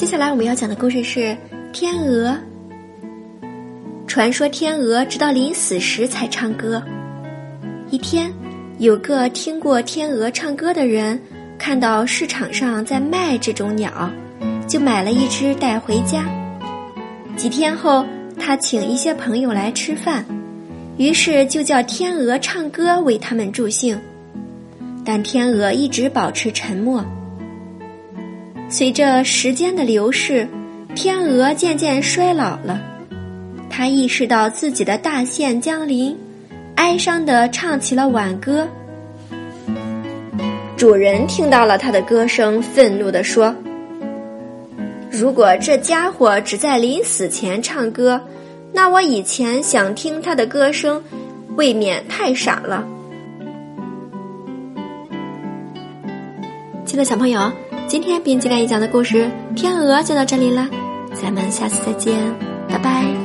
[0.00, 1.20] 接下来我们要讲的故事是
[1.74, 2.30] 《天鹅》。
[4.06, 6.82] 传说天鹅直到临死时才唱歌。
[7.90, 8.32] 一天，
[8.78, 11.20] 有个听过天鹅唱歌的人，
[11.58, 14.10] 看到市场上在卖这种鸟，
[14.66, 16.24] 就买了一只带回家。
[17.36, 18.02] 几天后，
[18.38, 20.24] 他请一些朋友来吃饭，
[20.96, 24.00] 于是就叫天鹅唱歌为他们助兴。
[25.04, 27.04] 但天鹅一直保持沉默。
[28.72, 30.46] 随着时间的流逝，
[30.94, 32.80] 天鹅渐渐衰老了。
[33.68, 36.16] 他意识到自己的大限将临，
[36.76, 38.68] 哀伤地唱起了挽歌。
[40.76, 43.52] 主人听到了他的歌声，愤怒地说
[45.10, 48.20] ：“如果这家伙只在临死前唱歌，
[48.72, 51.02] 那我以前想听他的歌声，
[51.56, 52.86] 未免太傻了。”
[56.86, 57.50] 亲爱的小朋友。
[57.90, 60.68] 今天编辑给你讲的故事天鹅就到这里了
[61.12, 62.16] 咱们下次再见
[62.68, 63.19] 拜拜。